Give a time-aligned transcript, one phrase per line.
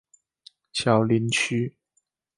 [0.73, 1.77] 小林旭。